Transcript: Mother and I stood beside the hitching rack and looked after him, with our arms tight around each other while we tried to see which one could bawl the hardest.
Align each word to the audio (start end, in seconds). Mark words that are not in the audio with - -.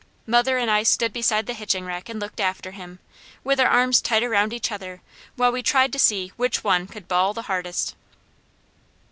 Mother 0.25 0.57
and 0.57 0.71
I 0.71 0.81
stood 0.81 1.13
beside 1.13 1.45
the 1.45 1.53
hitching 1.53 1.85
rack 1.85 2.09
and 2.09 2.19
looked 2.19 2.39
after 2.39 2.71
him, 2.71 2.97
with 3.43 3.59
our 3.59 3.67
arms 3.67 4.01
tight 4.01 4.23
around 4.23 4.51
each 4.51 4.71
other 4.71 4.99
while 5.35 5.51
we 5.51 5.61
tried 5.61 5.93
to 5.93 5.99
see 5.99 6.31
which 6.37 6.63
one 6.63 6.87
could 6.87 7.07
bawl 7.07 7.35
the 7.35 7.43
hardest. 7.43 7.93